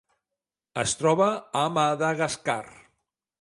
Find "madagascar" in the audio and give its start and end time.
1.77-2.61